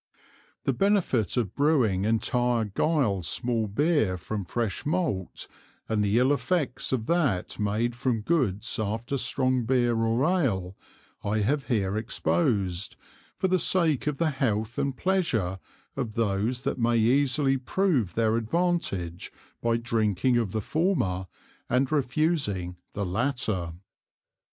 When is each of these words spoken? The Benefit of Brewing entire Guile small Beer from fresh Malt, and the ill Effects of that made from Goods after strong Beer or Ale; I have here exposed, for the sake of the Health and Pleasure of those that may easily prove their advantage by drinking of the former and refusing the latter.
The 0.63 0.73
Benefit 0.73 1.37
of 1.37 1.53
Brewing 1.53 2.05
entire 2.05 2.65
Guile 2.65 3.21
small 3.21 3.67
Beer 3.67 4.17
from 4.17 4.45
fresh 4.45 4.83
Malt, 4.83 5.47
and 5.87 6.03
the 6.03 6.17
ill 6.17 6.33
Effects 6.33 6.91
of 6.91 7.05
that 7.05 7.59
made 7.59 7.95
from 7.95 8.21
Goods 8.21 8.79
after 8.79 9.15
strong 9.15 9.63
Beer 9.65 9.95
or 9.95 10.25
Ale; 10.27 10.75
I 11.23 11.41
have 11.41 11.67
here 11.67 11.97
exposed, 11.97 12.95
for 13.37 13.47
the 13.47 13.59
sake 13.59 14.07
of 14.07 14.17
the 14.17 14.31
Health 14.31 14.79
and 14.79 14.97
Pleasure 14.97 15.59
of 15.95 16.15
those 16.15 16.63
that 16.63 16.79
may 16.79 16.97
easily 16.97 17.57
prove 17.57 18.15
their 18.15 18.37
advantage 18.37 19.31
by 19.61 19.77
drinking 19.77 20.35
of 20.35 20.51
the 20.51 20.61
former 20.61 21.27
and 21.69 21.91
refusing 21.91 22.75
the 22.93 23.05
latter. 23.05 23.73